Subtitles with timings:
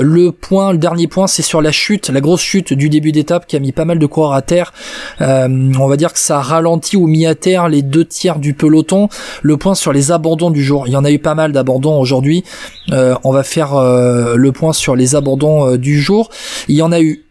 [0.00, 3.46] le point, le dernier point, c'est sur la chute, la grosse chute du début d'étape
[3.46, 4.72] qui a mis pas mal de coureurs à terre.
[5.20, 8.38] Euh, on va dire que ça a ralenti ou mis à terre les deux tiers
[8.38, 9.08] du peloton.
[9.42, 10.86] Le point sur les abandons du jour.
[10.86, 12.44] Il y en a eu pas mal d'abandons aujourd'hui.
[12.92, 16.30] Euh, on va faire euh, le point sur les abandons du jour.
[16.68, 17.24] Il y en a eu.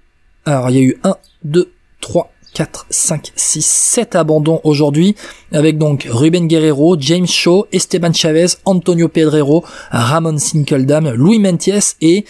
[0.45, 5.15] Alors il y a eu 1, 2, 3, 4, 5, 6, 7 abandons aujourd'hui,
[5.51, 12.25] avec donc Ruben Guerrero, James Shaw, Esteban Chavez, Antonio Pedrero, Ramon Sinkeldam, Louis Mentiès et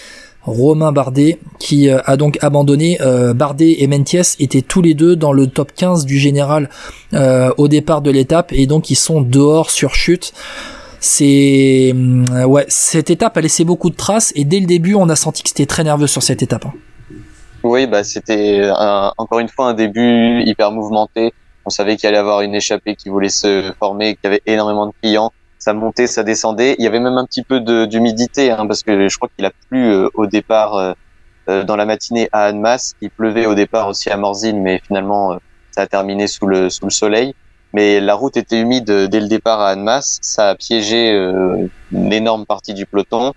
[0.49, 2.99] Romain Bardet qui euh, a donc abandonné.
[3.01, 6.69] Euh, Bardet et Mentiès étaient tous les deux dans le top 15 du général
[7.13, 10.33] euh, au départ de l'étape et donc ils sont dehors sur chute.
[10.99, 11.93] C'est
[12.45, 15.43] ouais, cette étape a laissé beaucoup de traces et dès le début on a senti
[15.43, 16.65] que c'était très nerveux sur cette étape.
[16.65, 16.73] Hein.
[17.63, 18.69] Oui, bah c'était
[19.17, 21.33] encore une fois un début hyper mouvementé.
[21.65, 24.41] On savait qu'il allait y avoir une échappée qui voulait se former, qu'il y avait
[24.45, 25.31] énormément de clients.
[25.59, 26.75] Ça montait, ça descendait.
[26.79, 29.51] Il y avait même un petit peu d'humidité, hein, parce que je crois qu'il a
[29.69, 30.93] plu euh, au départ euh,
[31.49, 32.95] euh, dans la matinée à Annemasse.
[33.01, 35.37] Il pleuvait au départ aussi à Morzine, mais finalement
[35.71, 37.35] ça a terminé sous le sous le soleil.
[37.73, 40.19] Mais la route était humide dès le départ à Annemasse.
[40.21, 41.11] Ça a piégé
[41.91, 43.33] une énorme partie du peloton.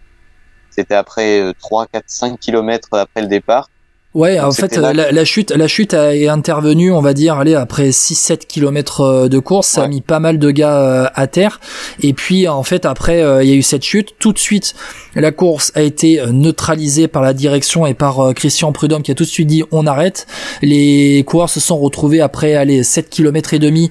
[0.70, 3.68] C'était après 3, 4, 5 kilomètres après le départ.
[4.14, 8.46] Ouais, en fait, la, chute, la chute est intervenue, on va dire, allez, après 6-7
[8.46, 11.60] kilomètres euh, de course, ça a mis pas mal de gars euh, à terre.
[12.02, 14.10] Et puis, en fait, après, euh, il y a eu cette chute.
[14.18, 14.74] Tout de suite,
[15.14, 19.24] la course a été neutralisée par la direction et par Christian Prudhomme qui a tout
[19.24, 20.26] de suite dit on arrête.
[20.60, 23.88] Les coureurs se sont retrouvés après, allez, 7 kilomètres et demi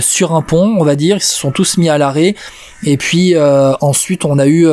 [0.00, 1.16] sur un pont, on va dire.
[1.16, 2.34] Ils se sont tous mis à l'arrêt.
[2.84, 4.66] Et puis ensuite, on a eu,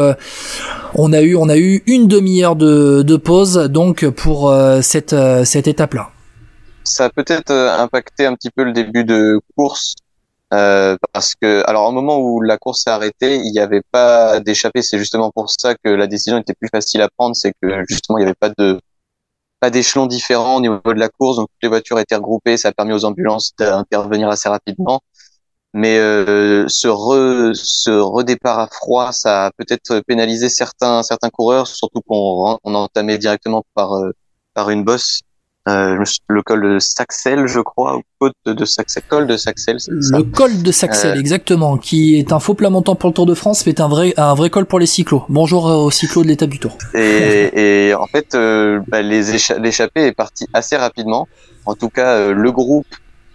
[0.95, 5.13] on a eu, on a eu une demi-heure de, de pause, donc pour euh, cette,
[5.13, 6.09] euh, cette étape-là
[6.83, 9.95] Ça a peut-être euh, impacté un petit peu le début de course
[10.49, 14.81] parce que, alors, au moment où la course s'est arrêtée, il n'y avait pas d'échappée.
[14.81, 17.35] C'est justement pour ça que la décision était plus facile à prendre.
[17.35, 18.79] C'est que justement, il n'y avait pas de
[19.59, 21.37] pas d'échelons différents au niveau de la course.
[21.37, 22.57] Donc, toutes les voitures étaient regroupées.
[22.57, 25.01] Ça a permis aux ambulances d'intervenir assez rapidement.
[25.73, 31.67] Mais euh, ce, re, ce redépart à froid, ça a peut-être pénalisé certains certains coureurs,
[31.67, 33.91] surtout qu'on on entamé directement par
[34.53, 35.21] par une bosse.
[35.67, 39.77] Euh, le col de Saxel, je crois, ou côte de Saxel, col de Saxel.
[39.87, 43.27] Le col de Saxel, euh, exactement, qui est un faux plat montant pour le Tour
[43.27, 45.25] de France, mais est un vrai, un vrai col pour les cyclos.
[45.29, 46.75] Bonjour aux cyclos de l'étape du Tour.
[46.95, 51.27] Et, et en fait, euh, bah, l'échappée est partie assez rapidement.
[51.65, 52.87] En tout cas, euh, le groupe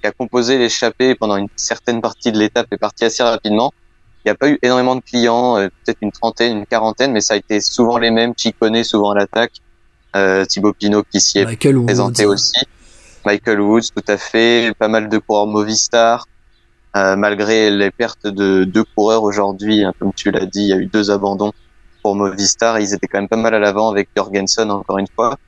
[0.05, 3.73] qui a composé l'échappée pendant une certaine partie de l'étape est parti assez rapidement.
[4.23, 7.33] Il n'y a pas eu énormément de clients, peut-être une trentaine, une quarantaine, mais ça
[7.33, 9.53] a été souvent les mêmes, Chicone souvent à l'attaque,
[10.15, 12.53] euh, Thibaut Pinot qui s'y est présenté aussi.
[13.25, 14.75] Michael Woods, tout à fait.
[14.79, 16.27] Pas mal de coureurs Movistar.
[16.97, 20.73] Euh, malgré les pertes de deux coureurs aujourd'hui, hein, comme tu l'as dit, il y
[20.75, 21.53] a eu deux abandons
[22.03, 22.79] pour Movistar.
[22.79, 25.39] Ils étaient quand même pas mal à l'avant avec Jorgensen encore une fois.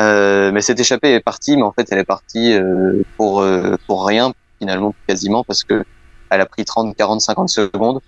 [0.00, 3.76] Euh, mais cette échappée est partie, mais en fait elle est partie euh, pour euh,
[3.86, 5.84] pour rien finalement quasiment parce que
[6.30, 8.00] elle a pris 30, 40, 50 secondes.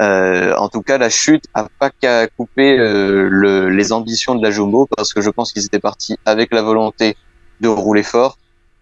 [0.00, 4.42] Euh, en tout cas, la chute a pas qu'à couper euh, le, les ambitions de
[4.42, 7.16] la Jumbo parce que je pense qu'ils étaient partis avec la volonté
[7.60, 8.38] de rouler fort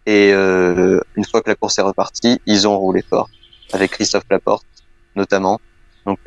[0.06, 3.28] et une fois que la course est repartie, ils ont roulé fort
[3.72, 4.64] avec Christophe Laporte
[5.16, 5.60] notamment.
[6.06, 6.18] Donc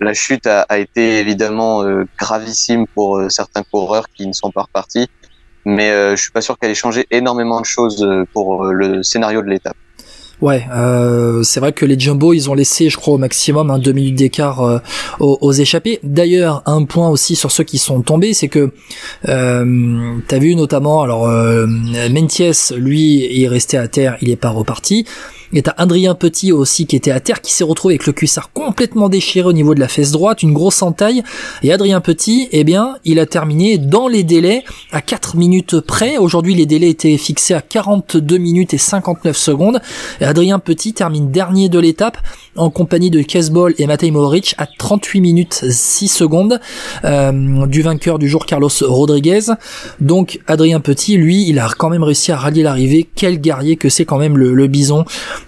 [0.00, 1.84] la chute a, a été évidemment
[2.18, 5.08] gravissime pour certains coureurs qui ne sont pas repartis,
[5.64, 9.48] mais je suis pas sûr qu'elle ait changé énormément de choses pour le scénario de
[9.48, 9.76] l'étape.
[10.40, 13.78] Ouais, euh, c'est vrai que les Jumbo, ils ont laissé, je crois, au maximum un
[13.78, 14.78] deux minutes d'écart euh,
[15.18, 16.00] aux, échappés.
[16.02, 18.72] D'ailleurs, un point aussi sur ceux qui sont tombés, c'est que
[19.28, 21.66] euh, t'as vu notamment, alors euh,
[22.10, 25.04] Mentiès, lui, est resté à terre, il est pas reparti.
[25.52, 28.52] Et t'as Adrien Petit aussi qui était à terre, qui s'est retrouvé avec le cuissard
[28.52, 31.22] complètement déchiré au niveau de la fesse droite, une grosse entaille.
[31.62, 36.18] Et Adrien Petit, eh bien, il a terminé dans les délais à 4 minutes près.
[36.18, 39.80] Aujourd'hui, les délais étaient fixés à 42 minutes et 59 secondes.
[40.20, 42.18] Et Adrien Petit termine dernier de l'étape
[42.56, 46.60] en compagnie de Kesbol et Matej Mohoric à 38 minutes 6 secondes
[47.04, 49.52] euh, du vainqueur du jour Carlos Rodriguez.
[50.00, 53.08] Donc Adrien Petit, lui, il a quand même réussi à rallier l'arrivée.
[53.14, 55.04] Quel guerrier que c'est quand même le, bison.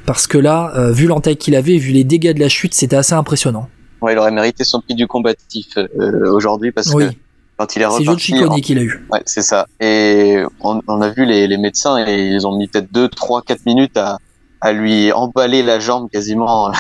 [0.07, 2.97] Parce que là, euh, vu l'entaille qu'il avait, vu les dégâts de la chute, c'était
[2.97, 3.69] assez impressionnant.
[4.01, 7.11] Ouais, il aurait mérité son prix du combatif euh, aujourd'hui parce que
[7.57, 9.07] quand il est reparti, c'est qu'il a eu.
[9.13, 9.67] Ouais, c'est ça.
[9.79, 13.67] Et on, a vu les, les médecins et ils ont mis peut-être 2, 3, 4
[13.67, 14.19] minutes à,
[14.63, 16.71] à lui emballer la jambe quasiment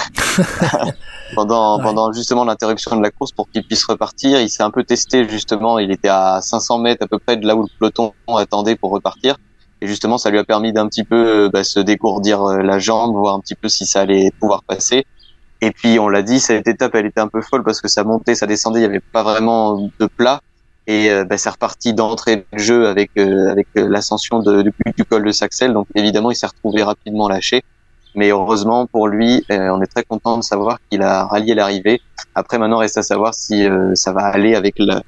[1.34, 4.40] pendant pendant justement l'interruption de la course pour qu'il puisse repartir.
[4.40, 5.80] Il s'est un peu testé justement.
[5.80, 8.92] Il était à 500 mètres à peu près de là où le peloton attendait pour
[8.92, 9.36] repartir.
[9.82, 13.16] Et justement, ça lui a permis d'un petit peu bah, se dégourdir euh, la jambe,
[13.16, 15.04] voir un petit peu si ça allait pouvoir passer.
[15.60, 18.04] Et puis, on l'a dit, cette étape, elle était un peu folle parce que ça
[18.04, 20.40] montait, ça descendait, il n'y avait pas vraiment de plat.
[20.86, 25.72] Et bah, c'est reparti d'entrée de jeu avec avec l'ascension du col de Saxel.
[25.72, 27.62] Donc évidemment, il s'est retrouvé rapidement lâché.
[28.16, 32.00] Mais heureusement pour lui, on est très content de savoir qu'il a rallié l'arrivée.
[32.34, 33.64] Après, maintenant, reste à savoir si
[33.94, 35.02] ça va aller avec la,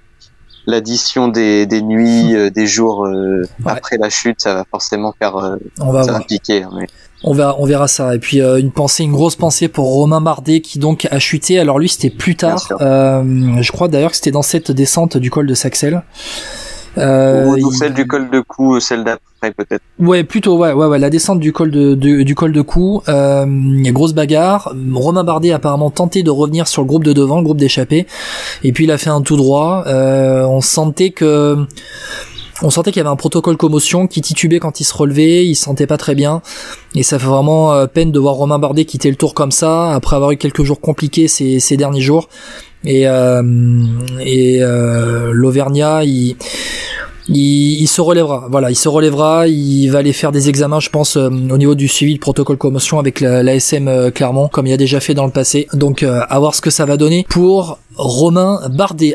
[0.67, 5.37] l'addition des, des nuits, euh, des jours euh, après la chute, ça va forcément faire,
[5.37, 6.63] euh, on va ça va piquer.
[6.63, 6.87] Hein, mais...
[7.27, 8.15] On verra, on verra ça.
[8.15, 11.59] Et puis une pensée, une grosse pensée pour Romain Bardet qui donc a chuté.
[11.59, 12.67] Alors lui, c'était plus tard.
[12.81, 16.03] je crois d'ailleurs que c'était dans cette descente du col de Saxel.
[16.99, 19.83] Euh, Ou celle du col de cou, celle d'après peut-être.
[19.99, 23.47] Ouais, plutôt ouais, ouais, ouais, la descente du col de, du col de cou, euh,
[23.93, 24.75] grosse bagarre.
[24.95, 28.07] Romain Bardet a apparemment tenté de revenir sur le groupe de devant, le groupe d'échappée,
[28.63, 29.85] et puis il a fait un tout droit.
[29.87, 31.67] Euh, on sentait que
[32.63, 35.55] on sentait qu'il y avait un protocole commotion qui titubait quand il se relevait, il
[35.55, 36.43] se sentait pas très bien
[36.95, 39.93] et ça fait vraiment euh, peine de voir Romain Bardet quitter le tour comme ça
[39.93, 42.29] après avoir eu quelques jours compliqués ces, derniers jours
[42.85, 43.43] et euh,
[44.21, 45.33] euh,
[47.29, 48.49] il se relèvera.
[48.51, 49.49] Voilà, il se relèvera.
[49.49, 52.57] Il va aller faire des examens, je pense, euh, au niveau du suivi de protocole
[52.57, 55.67] commotion avec la, SM euh, Clermont, comme il a déjà fait dans le passé.
[55.73, 59.13] Donc, à voir ce que ça va donner pour Romain Bardet.